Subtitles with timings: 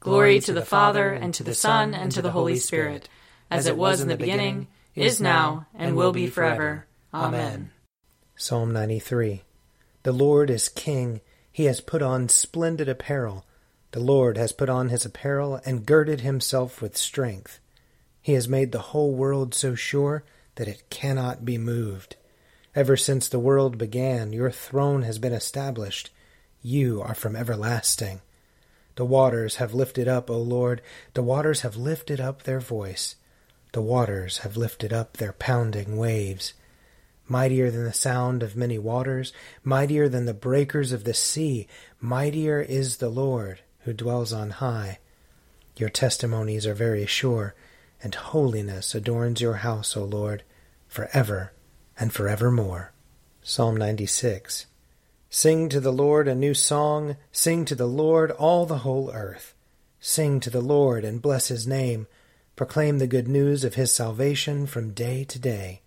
[0.00, 3.08] Glory to the Father, and to the Son, and to the Holy Spirit,
[3.50, 6.86] as it was in the beginning, is now, and will be forever.
[7.12, 7.70] Amen.
[8.36, 9.42] Psalm 93
[10.04, 11.20] The Lord is King.
[11.50, 13.44] He has put on splendid apparel.
[13.90, 17.58] The Lord has put on his apparel and girded himself with strength.
[18.22, 20.22] He has made the whole world so sure
[20.54, 22.14] that it cannot be moved.
[22.74, 26.10] Ever since the world began, your throne has been established.
[26.62, 28.20] You are from everlasting.
[28.98, 30.82] The waters have lifted up, O Lord,
[31.14, 33.14] the waters have lifted up their voice.
[33.70, 36.54] The waters have lifted up their pounding waves.
[37.28, 39.32] Mightier than the sound of many waters,
[39.62, 41.68] mightier than the breakers of the sea,
[42.00, 44.98] mightier is the Lord who dwells on high.
[45.76, 47.54] Your testimonies are very sure,
[48.02, 50.42] and holiness adorns your house, O Lord,
[50.88, 51.52] for ever
[52.00, 52.90] and for forevermore.
[53.42, 54.66] Psalm 96
[55.30, 59.54] Sing to the Lord a new song, sing to the Lord all the whole earth.
[60.00, 62.06] Sing to the Lord and bless his name.
[62.56, 65.82] Proclaim the good news of his salvation from day to day.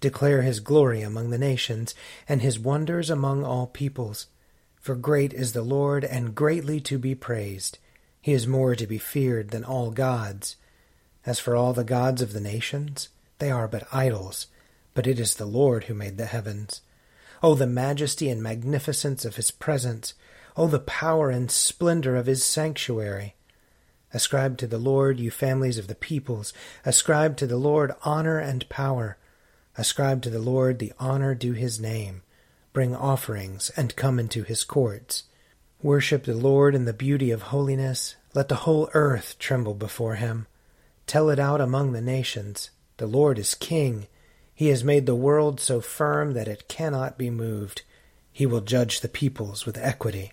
[0.00, 1.94] Declare his glory among the nations,
[2.26, 4.26] and his wonders among all peoples.
[4.80, 7.78] For great is the Lord, and greatly to be praised.
[8.22, 10.56] He is more to be feared than all gods.
[11.26, 14.46] As for all the gods of the nations, they are but idols,
[14.94, 16.80] but it is the Lord who made the heavens.
[17.42, 20.14] Oh, the majesty and magnificence of his presence!
[20.56, 23.34] Oh, the power and splendor of his sanctuary!
[24.14, 26.52] Ascribe to the Lord, you families of the peoples.
[26.84, 29.16] Ascribe to the Lord honor and power.
[29.76, 32.22] Ascribe to the Lord the honor due his name.
[32.72, 35.24] Bring offerings and come into his courts.
[35.82, 38.16] Worship the Lord in the beauty of holiness.
[38.34, 40.46] Let the whole earth tremble before him.
[41.06, 42.70] Tell it out among the nations.
[42.98, 44.06] The Lord is king.
[44.54, 47.82] He has made the world so firm that it cannot be moved.
[48.32, 50.32] He will judge the peoples with equity.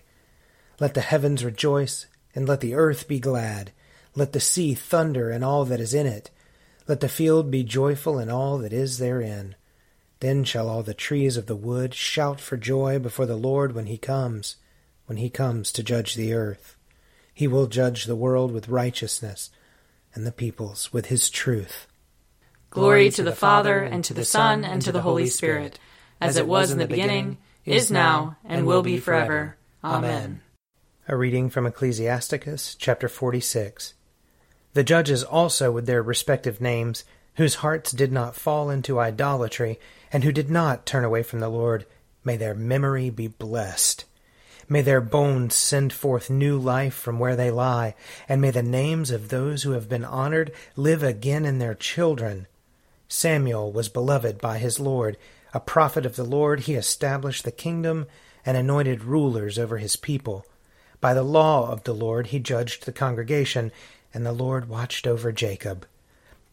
[0.78, 3.72] Let the heavens rejoice, and let the earth be glad.
[4.14, 6.30] Let the sea thunder and all that is in it.
[6.86, 9.54] Let the field be joyful and all that is therein.
[10.20, 13.86] Then shall all the trees of the wood shout for joy before the Lord when
[13.86, 14.56] he comes,
[15.06, 16.76] when he comes to judge the earth.
[17.32, 19.50] He will judge the world with righteousness,
[20.14, 21.86] and the peoples with his truth.
[22.70, 25.80] Glory to the Father, and to the Son, and to the Holy Spirit,
[26.20, 29.56] as it was in the beginning, is now, and will be forever.
[29.82, 30.40] Amen.
[31.08, 33.94] A reading from Ecclesiasticus, chapter 46.
[34.74, 37.02] The judges also with their respective names,
[37.34, 39.80] whose hearts did not fall into idolatry,
[40.12, 41.86] and who did not turn away from the Lord,
[42.22, 44.04] may their memory be blessed.
[44.68, 47.96] May their bones send forth new life from where they lie,
[48.28, 52.46] and may the names of those who have been honored live again in their children.
[53.12, 55.16] Samuel was beloved by his Lord.
[55.52, 58.06] A prophet of the Lord, he established the kingdom
[58.46, 60.46] and anointed rulers over his people.
[61.00, 63.72] By the law of the Lord he judged the congregation,
[64.14, 65.86] and the Lord watched over Jacob.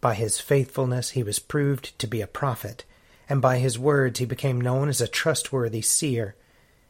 [0.02, 2.86] By his faithfulness he was proved to be a prophet,
[3.30, 6.36] and by his words he became known as a trustworthy seer.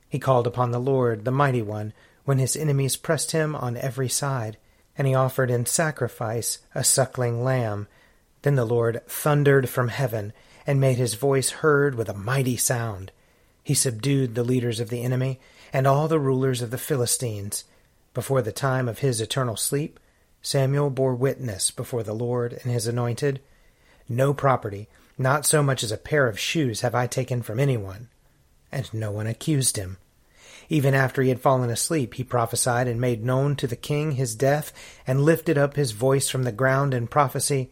[0.07, 1.91] He called upon the Lord, the Mighty One,
[2.23, 4.55] when his enemies pressed him on every side,
[4.97, 7.89] and he offered in sacrifice a suckling lamb
[8.47, 10.31] then the Lord thundered from heaven
[10.65, 13.11] and made his voice heard with a mighty sound.
[13.61, 15.41] He subdued the leaders of the enemy
[15.73, 17.65] and all the rulers of the Philistines.
[18.13, 19.99] Before the time of his eternal sleep,
[20.41, 23.41] Samuel bore witness before the Lord and his anointed.
[24.07, 28.07] No property, not so much as a pair of shoes, have I taken from anyone.
[28.71, 29.97] And no one accused him.
[30.69, 34.35] Even after he had fallen asleep, he prophesied and made known to the king his
[34.35, 34.71] death,
[35.05, 37.71] and lifted up his voice from the ground in prophecy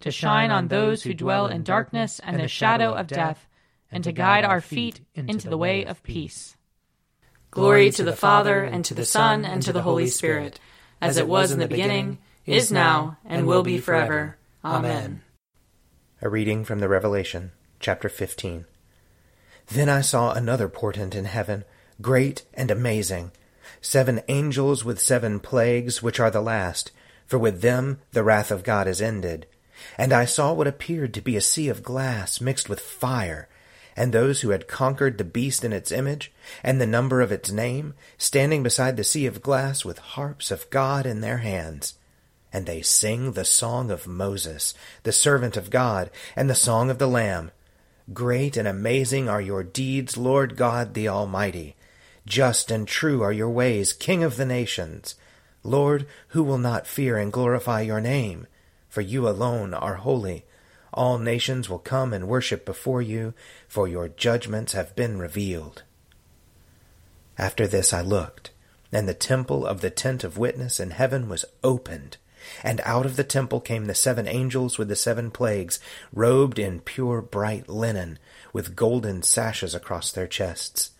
[0.00, 3.46] to shine on those who dwell in darkness and the shadow of death,
[3.90, 6.56] and to guide our feet into the way of peace.
[7.50, 10.60] Glory to the Father, and to the Son, and to the Holy Spirit,
[11.00, 14.36] as it was in the beginning, is now, and will be forever.
[14.64, 15.22] Amen.
[16.20, 18.66] A reading from the Revelation, chapter 15.
[19.68, 21.64] Then I saw another portent in heaven,
[22.00, 23.32] great and amazing,
[23.80, 26.92] seven angels with seven plagues, which are the last,
[27.26, 29.46] for with them the wrath of God is ended.
[29.98, 33.48] And I saw what appeared to be a sea of glass mixed with fire,
[33.96, 36.32] and those who had conquered the beast in its image,
[36.62, 40.68] and the number of its name, standing beside the sea of glass with harps of
[40.70, 41.94] God in their hands.
[42.52, 46.98] And they sing the song of Moses, the servant of God, and the song of
[46.98, 47.50] the Lamb.
[48.12, 51.74] Great and amazing are your deeds, Lord God the Almighty.
[52.24, 55.16] Just and true are your ways, King of the nations.
[55.62, 58.46] Lord, who will not fear and glorify your name?
[58.96, 60.46] For you alone are holy.
[60.94, 63.34] All nations will come and worship before you,
[63.68, 65.82] for your judgments have been revealed.
[67.36, 68.52] After this I looked,
[68.90, 72.16] and the temple of the tent of witness in heaven was opened.
[72.64, 75.78] And out of the temple came the seven angels with the seven plagues,
[76.10, 78.18] robed in pure bright linen,
[78.54, 80.92] with golden sashes across their chests.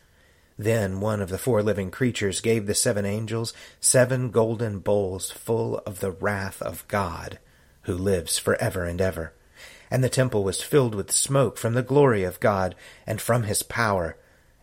[0.59, 5.79] Then one of the four living creatures gave the seven angels seven golden bowls full
[5.87, 7.39] of the wrath of God,
[7.87, 9.33] who lives for ever and ever.
[9.91, 12.75] And the temple was filled with smoke from the glory of God
[13.07, 14.17] and from his power,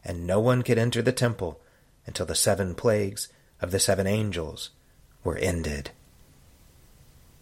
[0.04, 1.62] and no one could enter the temple
[2.06, 3.30] until the seven plagues
[3.62, 4.72] of the seven angels
[5.24, 5.92] were ended.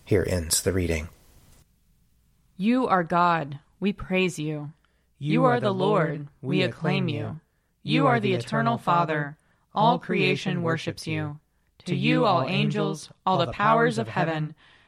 [0.06, 1.10] Here ends the reading.
[2.58, 4.72] You are God, we praise you.
[5.18, 7.40] You are the Lord, we acclaim you.
[7.82, 9.36] You are the eternal Father,
[9.74, 11.40] all creation worships you.
[11.86, 14.54] To you, all angels, all the powers of heaven,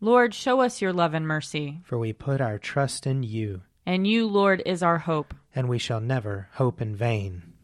[0.00, 1.80] Lord, show us your love and mercy.
[1.84, 3.62] For we put our trust in you.
[3.86, 5.32] And you, Lord, is our hope.
[5.54, 7.54] And we shall never hope in vain.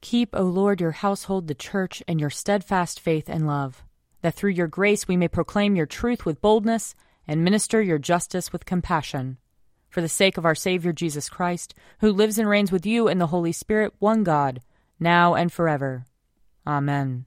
[0.00, 3.82] Keep, O Lord, your household, the church, and your steadfast faith and love,
[4.22, 6.94] that through your grace we may proclaim your truth with boldness
[7.26, 9.38] and minister your justice with compassion.
[9.88, 13.18] For the sake of our Savior Jesus Christ, who lives and reigns with you in
[13.18, 14.60] the Holy Spirit, one God,
[15.00, 16.06] now and forever.
[16.66, 17.26] Amen.